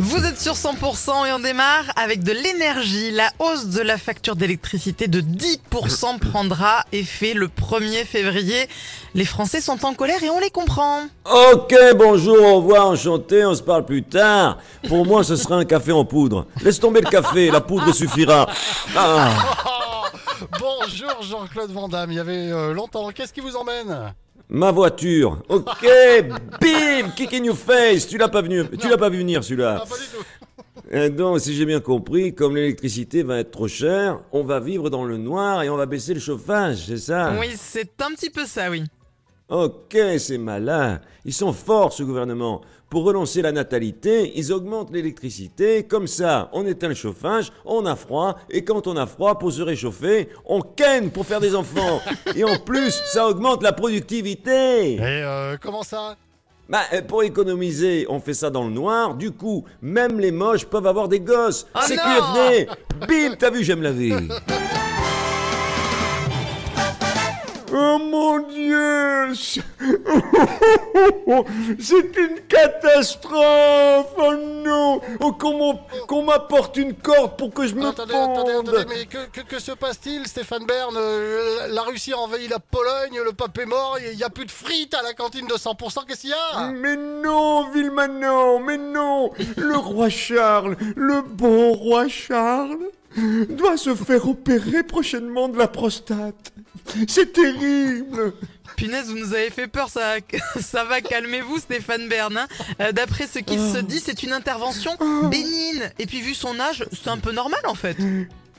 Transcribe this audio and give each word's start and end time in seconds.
Vous 0.00 0.24
êtes 0.24 0.38
sur 0.38 0.52
100% 0.52 1.26
et 1.26 1.32
on 1.32 1.40
démarre 1.40 1.86
avec 1.96 2.22
de 2.22 2.30
l'énergie. 2.30 3.10
La 3.10 3.32
hausse 3.40 3.66
de 3.66 3.80
la 3.80 3.98
facture 3.98 4.36
d'électricité 4.36 5.08
de 5.08 5.20
10% 5.20 6.20
prendra 6.20 6.84
effet 6.92 7.34
le 7.34 7.48
1er 7.48 8.04
février. 8.04 8.68
Les 9.14 9.24
Français 9.24 9.60
sont 9.60 9.84
en 9.84 9.94
colère 9.94 10.22
et 10.22 10.30
on 10.30 10.38
les 10.38 10.50
comprend. 10.50 11.00
Ok, 11.24 11.74
bonjour, 11.96 12.40
au 12.40 12.56
revoir, 12.58 12.86
enchanté, 12.90 13.44
on 13.44 13.56
se 13.56 13.62
parle 13.62 13.84
plus 13.84 14.04
tard. 14.04 14.58
Pour 14.86 15.04
moi, 15.04 15.24
ce 15.24 15.34
sera 15.34 15.56
un 15.56 15.64
café 15.64 15.90
en 15.90 16.04
poudre. 16.04 16.46
Laisse 16.62 16.78
tomber 16.78 17.00
le 17.00 17.10
café, 17.10 17.50
la 17.50 17.60
poudre 17.60 17.92
suffira. 17.92 18.48
Ah. 18.96 19.30
Bonjour 20.60 21.22
Jean-Claude 21.22 21.72
Van 21.72 21.88
Damme, 21.88 22.12
il 22.12 22.16
y 22.16 22.20
avait 22.20 22.52
euh, 22.52 22.72
longtemps. 22.72 23.10
Qu'est-ce 23.10 23.32
qui 23.32 23.40
vous 23.40 23.56
emmène? 23.56 24.14
Ma 24.50 24.70
voiture. 24.70 25.42
Ok, 25.48 25.86
bim, 26.60 27.10
kick 27.14 27.34
in 27.34 27.44
your 27.44 27.56
face. 27.56 28.06
Tu 28.06 28.16
l'as 28.16 28.28
pas 28.28 28.40
venu, 28.40 28.64
tu 28.80 28.88
l'as 28.88 28.96
pas 28.96 29.10
vu 29.10 29.18
venir 29.18 29.44
celui-là. 29.44 29.84
Pas 29.88 29.96
du 29.96 30.04
tout. 30.04 30.24
Et 30.90 31.10
donc, 31.10 31.40
si 31.40 31.54
j'ai 31.54 31.66
bien 31.66 31.80
compris, 31.80 32.34
comme 32.34 32.56
l'électricité 32.56 33.22
va 33.22 33.40
être 33.40 33.50
trop 33.50 33.68
chère, 33.68 34.20
on 34.32 34.42
va 34.42 34.58
vivre 34.58 34.88
dans 34.88 35.04
le 35.04 35.18
noir 35.18 35.62
et 35.62 35.68
on 35.68 35.76
va 35.76 35.84
baisser 35.84 36.14
le 36.14 36.20
chauffage, 36.20 36.86
c'est 36.86 36.96
ça? 36.96 37.34
Oui, 37.38 37.48
c'est 37.56 38.00
un 38.00 38.14
petit 38.14 38.30
peu 38.30 38.46
ça, 38.46 38.70
oui. 38.70 38.84
Ok, 39.48 39.96
c'est 40.18 40.36
malin. 40.36 41.00
Ils 41.24 41.32
sont 41.32 41.54
forts, 41.54 41.94
ce 41.94 42.02
gouvernement. 42.02 42.60
Pour 42.90 43.04
relancer 43.04 43.40
la 43.40 43.50
natalité, 43.50 44.32
ils 44.36 44.52
augmentent 44.52 44.92
l'électricité. 44.92 45.84
Comme 45.84 46.06
ça, 46.06 46.50
on 46.52 46.66
éteint 46.66 46.88
le 46.88 46.94
chauffage, 46.94 47.50
on 47.64 47.86
a 47.86 47.96
froid, 47.96 48.36
et 48.50 48.62
quand 48.62 48.86
on 48.86 48.96
a 48.96 49.06
froid, 49.06 49.38
pour 49.38 49.50
se 49.50 49.62
réchauffer, 49.62 50.28
on 50.44 50.60
ken 50.60 51.10
pour 51.10 51.24
faire 51.24 51.40
des 51.40 51.54
enfants. 51.54 52.00
Et 52.36 52.44
en 52.44 52.58
plus, 52.58 52.90
ça 53.06 53.26
augmente 53.26 53.62
la 53.62 53.72
productivité. 53.72 54.94
Et 54.96 54.98
euh, 55.00 55.56
comment 55.60 55.82
ça? 55.82 56.16
Bah, 56.68 56.82
euh, 56.92 57.00
pour 57.00 57.22
économiser, 57.22 58.04
on 58.10 58.20
fait 58.20 58.34
ça 58.34 58.50
dans 58.50 58.64
le 58.64 58.70
noir. 58.70 59.14
Du 59.14 59.30
coup, 59.30 59.64
même 59.80 60.20
les 60.20 60.32
moches 60.32 60.66
peuvent 60.66 60.86
avoir 60.86 61.08
des 61.08 61.20
gosses. 61.20 61.66
Oh 61.74 61.78
c'est 61.86 61.96
QFD. 61.96 62.68
Bim, 63.08 63.36
t'as 63.38 63.50
vu, 63.50 63.64
j'aime 63.64 63.82
la 63.82 63.92
vie. 63.92 64.12
Oh 67.72 67.98
mon 67.98 68.38
dieu 68.48 69.34
C'est 71.78 72.16
une 72.16 72.40
catastrophe. 72.48 74.06
Oh 74.16 74.34
non. 74.64 75.00
Oh 75.20 75.32
qu'on 75.32 76.22
m'apporte 76.24 76.76
une 76.76 76.94
corde 76.94 77.36
pour 77.36 77.52
que 77.52 77.66
je 77.66 77.74
me 77.74 77.86
Attendez, 77.88 78.12
pende 78.12 78.30
attendez, 78.38 78.52
attendez, 78.52 78.84
mais 78.88 79.06
que, 79.06 79.26
que- 79.30 79.46
que 79.46 79.58
se 79.58 79.72
passe-t-il, 79.72 80.26
Stéphane 80.26 80.64
Bern 80.66 80.94
Euh, 80.96 81.66
La 81.68 81.82
Russie 81.82 82.12
a 82.12 82.18
envahi 82.18 82.48
la 82.48 82.58
Pologne, 82.58 83.20
le 83.24 83.32
pape 83.32 83.58
est 83.58 83.66
mort, 83.66 83.98
il 84.10 84.16
n'y 84.16 84.22
a 84.24 84.30
plus 84.30 84.46
de 84.46 84.50
frites 84.50 84.94
à 84.94 85.02
la 85.02 85.12
cantine 85.14 85.46
de 85.46 85.54
100%, 85.54 86.06
qu'est-ce 86.06 86.22
qu'il 86.22 86.30
y 86.30 86.32
a? 86.32 86.68
Mais 86.72 86.96
non, 86.96 87.68
Villemanon, 87.70 88.60
mais 88.60 88.78
non. 88.78 89.30
Le 89.56 89.76
roi 89.76 90.08
Charles, 90.08 90.76
le 90.96 91.22
bon 91.22 91.72
roi 91.72 92.08
Charles, 92.08 92.78
doit 93.16 93.76
se 93.76 93.94
faire 93.94 94.28
opérer 94.28 94.82
prochainement 94.82 95.48
de 95.48 95.58
la 95.58 95.68
prostate. 95.68 96.52
C'est 97.08 97.32
terrible 97.32 98.32
Punaise, 98.76 99.06
vous 99.08 99.18
nous 99.18 99.34
avez 99.34 99.50
fait 99.50 99.66
peur, 99.66 99.88
ça, 99.88 100.16
ça 100.60 100.84
va, 100.84 101.00
calmez-vous 101.00 101.58
Stéphane 101.58 102.08
Bern. 102.08 102.36
hein. 102.36 102.46
Euh, 102.80 102.92
D'après 102.92 103.26
ce 103.26 103.40
qu'il 103.40 103.58
se 103.58 103.78
dit, 103.78 103.98
c'est 103.98 104.22
une 104.22 104.32
intervention 104.32 104.92
bénigne. 105.30 105.90
Et 105.98 106.06
puis 106.06 106.20
vu 106.20 106.34
son 106.34 106.60
âge, 106.60 106.84
c'est 106.92 107.08
un 107.10 107.18
peu 107.18 107.32
normal 107.32 107.60
en 107.66 107.74
fait. 107.74 107.96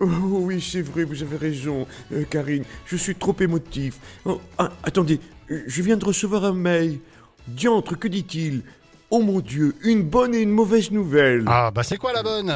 Oh 0.00 0.06
oui, 0.06 0.60
c'est 0.60 0.82
vrai, 0.82 1.04
vous 1.04 1.22
avez 1.22 1.36
raison, 1.36 1.86
euh, 2.12 2.24
Karine. 2.28 2.64
Je 2.86 2.96
suis 2.96 3.14
trop 3.14 3.36
émotif. 3.40 3.94
Oh, 4.24 4.40
ah, 4.58 4.70
attendez, 4.82 5.20
euh, 5.50 5.62
je 5.66 5.82
viens 5.82 5.96
de 5.96 6.04
recevoir 6.04 6.44
un 6.44 6.54
mail. 6.54 6.98
Diantre, 7.48 7.98
que 7.98 8.08
dit-il? 8.08 8.62
Oh 9.10 9.20
mon 9.20 9.40
Dieu, 9.40 9.74
une 9.82 10.02
bonne 10.02 10.34
et 10.34 10.40
une 10.40 10.50
mauvaise 10.50 10.90
nouvelle. 10.92 11.44
Ah, 11.46 11.70
bah 11.74 11.82
c'est 11.82 11.96
quoi 11.96 12.12
la 12.12 12.22
bonne? 12.22 12.52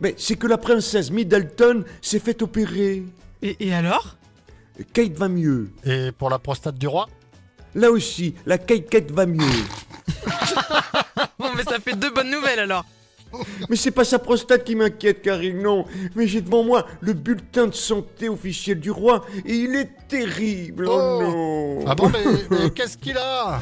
Mais 0.00 0.14
c'est 0.18 0.36
que 0.36 0.46
la 0.46 0.58
princesse 0.58 1.10
Middleton 1.10 1.84
s'est 2.02 2.18
fait 2.18 2.42
opérer. 2.42 3.02
Et, 3.42 3.56
et 3.68 3.74
alors? 3.74 4.16
Kate 4.92 5.12
va 5.14 5.28
mieux. 5.28 5.70
Et 5.84 6.12
pour 6.12 6.28
la 6.30 6.38
prostate 6.38 6.76
du 6.76 6.86
roi? 6.86 7.08
Là 7.74 7.90
aussi, 7.90 8.34
la 8.46 8.58
Kate 8.58 8.88
Kate 8.88 9.10
va 9.10 9.26
mieux. 9.26 9.44
Bon, 11.38 11.48
mais 11.56 11.64
ça 11.64 11.78
fait 11.78 11.94
deux 11.94 12.10
bonnes 12.10 12.30
nouvelles 12.30 12.58
alors. 12.60 12.84
Mais 13.68 13.76
c'est 13.76 13.90
pas 13.90 14.04
sa 14.04 14.18
prostate 14.18 14.64
qui 14.64 14.74
m'inquiète, 14.74 15.20
Karine, 15.22 15.62
non. 15.62 15.84
Mais 16.14 16.26
j'ai 16.26 16.40
devant 16.40 16.62
moi 16.64 16.86
le 17.00 17.12
bulletin 17.12 17.66
de 17.66 17.74
santé 17.74 18.28
officiel 18.28 18.80
du 18.80 18.90
roi 18.90 19.24
et 19.44 19.54
il 19.54 19.74
est 19.76 19.90
terrible. 20.08 20.86
Oh, 20.88 20.92
Oh. 20.98 21.22
non. 21.22 21.84
Ah 21.86 21.94
bon, 21.94 22.08
mais, 22.10 22.24
mais 22.50 22.70
qu'est-ce 22.70 22.96
qu'il 22.96 23.16
a? 23.18 23.60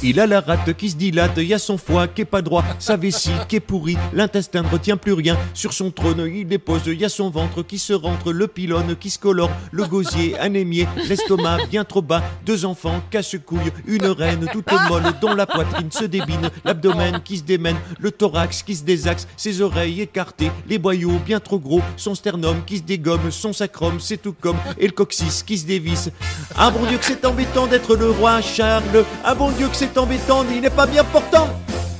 Il 0.00 0.20
a 0.20 0.28
la 0.28 0.40
rate 0.40 0.74
qui 0.74 0.90
se 0.90 0.96
dilate, 0.96 1.38
il 1.38 1.48
y 1.48 1.54
a 1.54 1.58
son 1.58 1.76
foie 1.76 2.06
qui 2.06 2.22
est 2.22 2.24
pas 2.24 2.40
droit, 2.40 2.64
sa 2.78 2.96
vessie 2.96 3.32
qui 3.48 3.56
est 3.56 3.60
pourrie, 3.60 3.96
l'intestin 4.12 4.62
ne 4.62 4.68
retient 4.68 4.96
plus 4.96 5.12
rien. 5.12 5.36
Sur 5.54 5.72
son 5.72 5.90
trône, 5.90 6.30
il 6.32 6.46
dépose, 6.46 6.82
il 6.86 7.00
y 7.00 7.04
a 7.04 7.08
son 7.08 7.30
ventre 7.30 7.64
qui 7.64 7.80
se 7.80 7.92
rentre, 7.92 8.32
le 8.32 8.46
pylône 8.46 8.94
qui 8.94 9.10
se 9.10 9.18
colore, 9.18 9.50
le 9.72 9.84
gosier 9.86 10.38
anémié, 10.38 10.86
l'estomac 11.08 11.66
bien 11.68 11.82
trop 11.82 12.00
bas, 12.00 12.22
deux 12.46 12.64
enfants 12.64 13.02
casse-couilles, 13.10 13.72
une 13.86 14.06
reine 14.06 14.48
toute 14.52 14.70
molle 14.88 15.12
dont 15.20 15.34
la 15.34 15.46
poitrine 15.46 15.90
se 15.90 16.04
débine, 16.04 16.48
l'abdomen 16.64 17.20
qui 17.24 17.38
se 17.38 17.42
démène, 17.42 17.76
le 17.98 18.12
thorax 18.12 18.62
qui 18.62 18.76
se 18.76 18.84
désaxe, 18.84 19.26
ses 19.36 19.60
oreilles 19.62 20.02
écartées, 20.02 20.52
les 20.68 20.78
boyaux 20.78 21.18
bien 21.26 21.40
trop 21.40 21.58
gros, 21.58 21.82
son 21.96 22.14
sternum 22.14 22.62
qui 22.64 22.78
se 22.78 22.82
dégomme, 22.82 23.32
son 23.32 23.52
sacrum 23.52 23.98
c'est 23.98 24.22
tout 24.22 24.34
comme, 24.40 24.58
et 24.78 24.86
le 24.86 24.92
coccyx 24.92 25.42
qui 25.42 25.58
se 25.58 25.66
dévisse. 25.66 26.10
Ah 26.56 26.70
bon 26.70 26.86
Dieu 26.86 26.98
que 26.98 27.04
c'est 27.04 27.24
embêtant 27.24 27.66
d'être 27.66 27.96
le 27.96 28.10
roi 28.10 28.40
Charles, 28.40 29.04
ah 29.24 29.34
bon 29.34 29.50
Dieu 29.50 29.66
que 29.66 29.74
c'est 29.74 29.87
embêtant, 29.96 30.44
il 30.50 30.60
n'est 30.60 30.70
pas 30.70 30.86
bien 30.86 31.04
portant. 31.04 31.48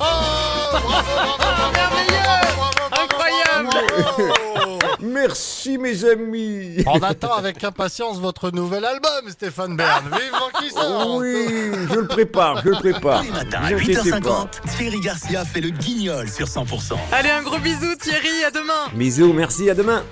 Oh 0.00 0.04
bravo, 0.72 0.88
bravo, 0.98 1.38
bravo, 1.38 1.72
bravo, 1.72 1.96
bravo, 2.12 2.72
bravo, 2.88 3.02
Incroyable. 3.02 3.68
bravo. 3.70 4.78
Merci, 5.00 5.78
mes 5.78 6.04
amis. 6.04 6.84
On 6.86 7.00
attend 7.02 7.34
avec 7.34 7.62
impatience 7.62 8.18
votre 8.18 8.50
nouvel 8.50 8.84
album, 8.84 9.28
Stéphane 9.28 9.76
Bern. 9.76 10.04
Vivement 10.12 10.50
qui 10.60 10.70
sort 10.70 11.16
Oui, 11.16 11.70
je 11.90 11.94
le 12.00 12.06
prépare, 12.06 12.62
je 12.64 12.70
le 12.70 12.76
prépare. 12.76 13.20
Tous 13.20 13.26
les 13.26 13.30
matins 13.32 13.60
à 13.62 13.68
Vous 13.70 13.76
inquiétez 13.80 14.10
pas. 14.10 14.18
8h50, 14.18 14.48
Thierry 14.76 15.00
Garcia 15.00 15.44
fait 15.44 15.60
le 15.60 15.70
guignol 15.70 16.28
sur 16.28 16.46
100%. 16.46 16.94
Allez, 17.12 17.30
un 17.30 17.42
gros 17.42 17.58
bisou 17.58 17.94
Thierry, 18.00 18.44
à 18.46 18.50
demain. 18.50 18.88
Bisous, 18.94 19.32
merci, 19.32 19.70
à 19.70 19.74
demain. 19.74 20.02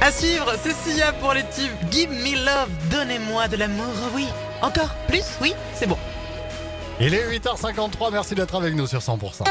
À 0.00 0.12
suivre, 0.12 0.52
c'est 0.62 0.74
Sia 0.74 1.12
pour 1.14 1.32
les 1.32 1.42
tubes 1.42 1.90
Give 1.90 2.10
Me 2.10 2.34
Love, 2.44 2.68
donnez-moi 2.90 3.48
de 3.48 3.56
l'amour, 3.56 3.86
oui. 4.14 4.26
Encore 4.64 4.94
Plus 5.08 5.24
Oui 5.42 5.52
C'est 5.74 5.86
bon. 5.86 5.98
Il 6.98 7.12
est 7.12 7.38
8h53, 7.38 8.10
merci 8.10 8.34
d'être 8.34 8.54
avec 8.54 8.74
nous 8.74 8.86
sur 8.86 9.00
100%. 9.00 9.44